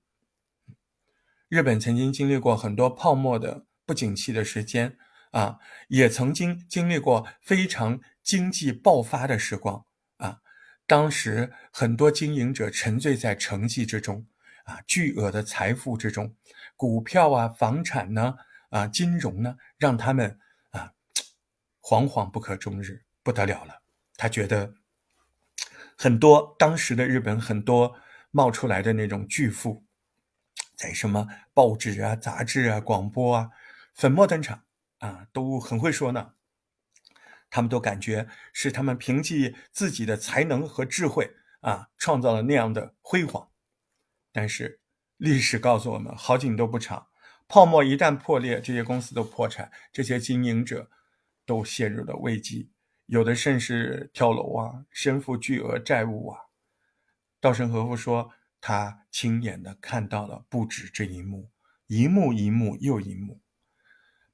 [1.49, 4.99] 日本曾经经历过很多泡沫的不景气的时间
[5.31, 5.59] 啊，
[5.89, 9.87] 也曾经经历过非常经济爆发的时光
[10.19, 10.41] 啊。
[10.87, 14.27] 当时很多经营者沉醉在成绩之中
[14.65, 16.35] 啊，巨额的财富之中，
[16.77, 18.37] 股票啊、房产呢
[18.69, 20.39] 啊、金融呢，让他们
[20.71, 20.93] 啊
[21.81, 23.83] 惶惶不可终日，不得了了。
[24.17, 24.75] 他觉得
[26.01, 27.97] 很多当时的日本很多
[28.31, 29.85] 冒出来的那种巨富。
[30.77, 33.51] 在什么报纸啊、杂志啊、广播啊，
[33.97, 34.63] 粉墨登场
[34.99, 36.35] 啊，都很会说呢。
[37.51, 43.51] 他们都感觉是他们凭借自己的才能和智慧啊，创造了那样的辉煌。
[44.33, 44.79] 但是
[45.17, 47.09] 历史告诉我们，好景都不长，
[47.49, 50.89] 泡沫一旦破裂，这些公司都破产，这些经营者
[51.45, 52.71] 都陷入了危机，
[53.09, 56.41] 有的甚至跳楼啊，身负巨额债务啊。
[57.41, 58.33] 稻盛和夫说。
[58.61, 61.49] 他亲眼的看到了不止这一幕，
[61.87, 63.41] 一幕一幕又一幕。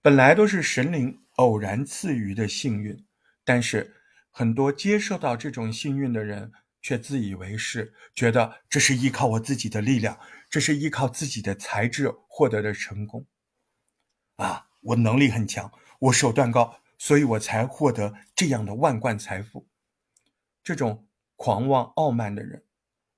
[0.01, 3.05] 本来都是神灵偶然赐予的幸运，
[3.45, 3.97] 但是
[4.31, 13.27] 很多接受到这种幸运的人却自以为是，觉得这是依靠我自己的力量，这是依靠自己的才智获得的成功。
[14.37, 19.69] 啊，我能力很强，我手段高，所以我才获得这样的万贯财富。
[20.63, 22.65] 这种狂妄傲慢的人，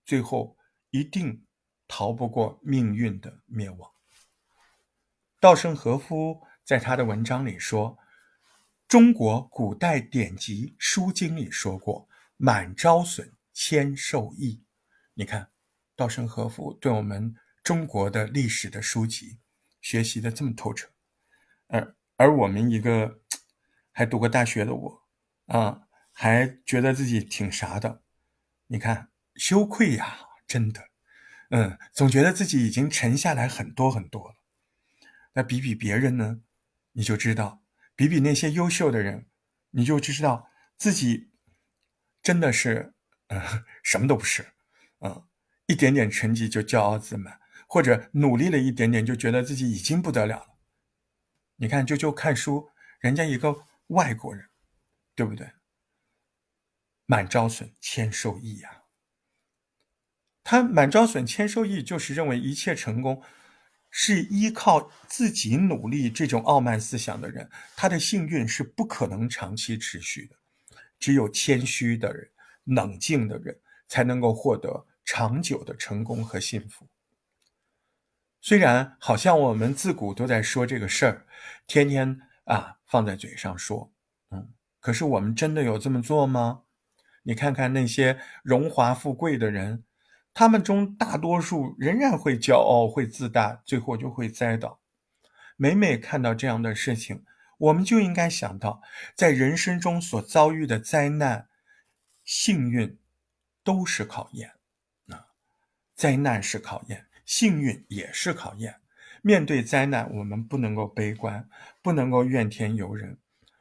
[0.05, 0.57] 最后。
[0.91, 1.45] 一定
[1.87, 3.91] 逃不过命运的灭亡。
[5.39, 7.99] 稻盛和夫在他的文章里说
[8.89, 14.63] ：“中国古代典籍书经里说过，满招损，谦受益。”
[15.13, 15.51] 你看，
[15.95, 19.39] 稻盛和夫对我们中国的历史的书籍
[19.83, 20.89] 学习的这么透彻，
[21.67, 23.21] 而而我们一个
[23.97, 25.03] 还读过大学的我，
[25.47, 28.03] 啊，还觉得自己挺啥的，
[28.67, 30.19] 你看，羞愧呀。
[30.47, 30.91] 真的，
[31.49, 34.37] 嗯，总觉得自己已经沉下来很多很多了。
[35.33, 36.43] 那比比别人呢，
[36.93, 37.63] 你就知道；
[37.97, 39.27] 比比那些优秀的人，
[39.71, 41.31] 你就知道自己
[42.23, 42.93] 真的是，
[43.29, 43.41] 嗯，
[43.83, 44.47] 什么都不是，
[45.01, 45.27] 嗯，
[45.67, 50.59] 一点点成绩就骄傲自满，或者努力了一点点就觉得自己已经不得了了。
[51.57, 52.69] 你看，就就看书，
[53.01, 53.57] 人家一个
[53.89, 54.49] 外国人，
[55.15, 55.51] 对不对？
[57.07, 58.83] 满招损，谦受益呀。
[60.43, 63.23] 他满招损，谦受益，就是认为一切成功
[63.91, 66.11] 是依靠自己努力。
[66.11, 70.37] 这种傲慢思想的人，他的幸运是不可能长期持续的。
[70.99, 72.31] 只有谦虚的人、
[72.65, 76.89] 冷静的人，才能够获得长久的成功和幸福。
[78.41, 81.27] 虽然好像我们自古都在说这个事儿，
[81.67, 83.93] 天天啊放在嘴上说，
[84.31, 86.63] 嗯，可是我们真的有这么做吗？
[87.23, 89.85] 你看看那些荣华富贵的人，
[90.33, 94.81] 他们中大多数仍然会骄傲、会自大，最后就会栽倒。
[95.57, 97.25] 每每看到这样的事情，
[97.59, 98.81] 我们就应该想到，
[99.17, 101.49] 在人生中所遭遇的灾难、
[102.25, 102.99] 幸运，
[103.65, 104.53] 都是考验。
[105.09, 105.27] 啊，
[105.97, 108.81] 灾难是考验，幸运也是考验。
[109.27, 111.49] 面对灾难，我们不能够悲观，
[111.83, 113.19] 不能够怨天尤人。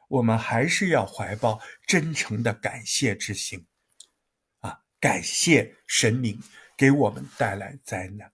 [0.08, 3.66] 我们还是要怀抱真诚的感谢之心，
[4.60, 6.40] 啊，感谢神明
[6.78, 8.32] 给我们带来灾难。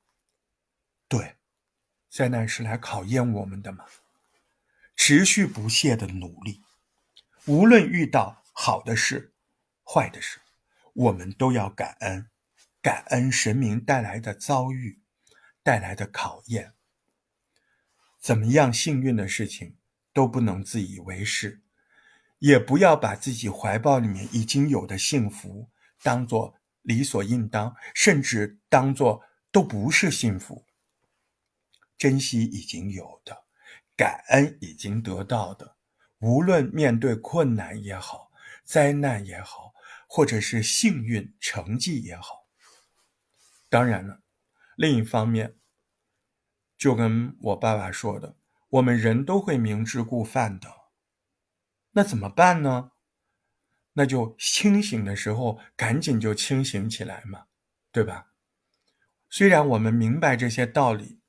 [1.07, 1.37] 对，
[2.09, 3.85] 灾难是来考验我们的嘛。
[4.97, 6.61] 持续不懈的努力，
[7.45, 9.31] 无论遇到好的事、
[9.85, 10.41] 坏的事，
[10.91, 12.29] 我们都要感恩，
[12.81, 14.99] 感恩神明带来的遭遇，
[15.63, 16.73] 带来的考验。
[18.21, 19.75] 怎么样幸运的事情？
[20.13, 21.61] 都不能自以为是，
[22.39, 25.69] 也不要把自己怀抱里面已经有的幸福
[26.03, 30.65] 当做理所应当，甚至当做都不是幸福。
[31.97, 33.45] 珍惜已经有的，
[33.95, 35.77] 感恩已经得到的，
[36.19, 38.31] 无论面对困难也好，
[38.65, 39.73] 灾难也好，
[40.07, 42.47] 或者是幸运成绩也好。
[43.69, 44.21] 当然了，
[44.75, 45.55] 另一方面，
[46.81, 48.35] 就跟我爸爸说的。
[48.69, 50.67] 我们人都会明知故犯的，
[51.91, 52.93] 那怎么办呢？
[53.93, 57.45] 那就清醒的时候赶紧就清醒起来嘛，
[57.91, 58.31] 对吧？
[59.29, 61.21] 虽然我们明白这些道理，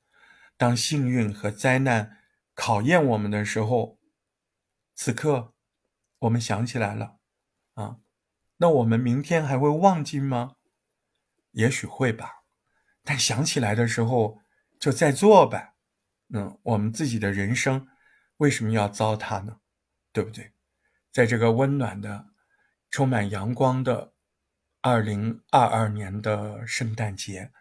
[0.57, 2.17] 当幸运和灾难
[2.55, 3.99] 考验我们的时候，
[4.95, 5.53] 此刻
[6.21, 7.19] 我们想起来了
[7.75, 7.99] 啊，
[8.57, 10.57] 那我们明天还会忘记吗？
[11.51, 12.45] 也许会吧，
[13.05, 14.41] 但想起来的时候
[14.83, 15.75] 就再做呗。
[16.35, 17.87] 嗯，我们自己的人生
[18.39, 19.61] 为什么要糟蹋呢？
[20.13, 20.55] 对不对？
[21.13, 22.31] 在这个温暖的、
[22.91, 24.13] 充满阳光的
[24.81, 27.53] 二零二二年的圣诞节，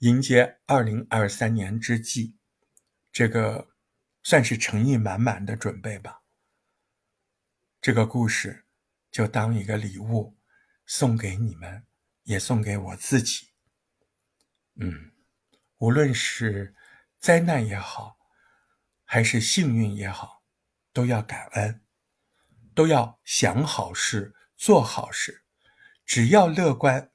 [0.00, 2.36] 迎接二零二三年之际，
[3.10, 3.68] 这个
[4.22, 6.20] 算是诚意满满的准备吧。
[7.80, 8.66] 这个故事
[9.10, 10.36] 就当一个礼物
[10.84, 11.86] 送给你们，
[12.24, 13.46] 也送给我自己。
[14.74, 15.12] 嗯，
[15.78, 16.74] 无论是。
[17.20, 18.16] 灾难也好，
[19.04, 20.44] 还是幸运也好，
[20.92, 21.82] 都要感恩，
[22.76, 25.42] 都要想好事、做好事。
[26.06, 27.10] 只要乐观，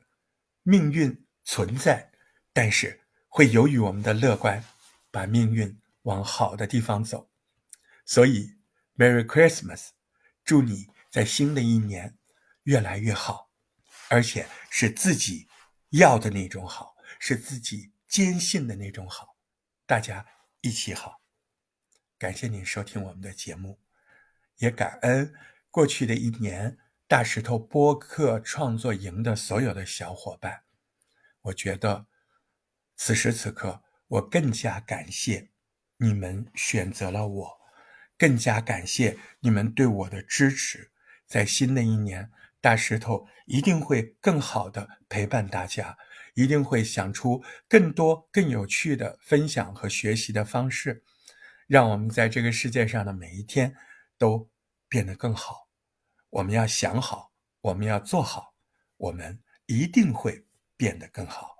[0.63, 2.11] 命运存在，
[2.51, 2.99] 但是
[3.29, 4.61] 会由于我们的乐观，
[5.09, 7.29] 把命运往好的地方走。
[8.03, 8.57] 所以
[8.97, 9.91] ，Merry Christmas，
[10.43, 12.17] 祝你在新的一年
[12.63, 13.49] 越来越好，
[14.09, 15.47] 而且是自己
[15.91, 19.39] 要的那种好，是自己坚信的那种好。
[19.87, 20.23] 大家
[20.61, 21.23] 一起好，
[22.19, 23.79] 感谢您收听我们的节目，
[24.57, 25.33] 也感恩
[25.71, 30.61] 过去的一年大石头播客创作营的所有的小伙伴。
[31.41, 32.05] 我觉得
[32.95, 35.49] 此时此刻，我更加感谢
[35.97, 37.57] 你们选择了我，
[38.15, 40.91] 更加感谢你们对我的支持。
[41.25, 45.97] 在新的一年，大石头一定会更好的陪伴大家。
[46.33, 51.03] 一定会想出更多更有趣的分享和学习的方式，
[51.67, 53.75] 让我们在这个世界上的每一天
[54.17, 54.49] 都
[54.87, 55.69] 变得更好。
[56.29, 57.31] 我们要想好，
[57.61, 58.55] 我们要做好，
[58.97, 61.55] 我们一定会变得更好。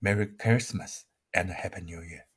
[0.00, 1.02] Merry Christmas
[1.32, 2.31] and Happy New Year！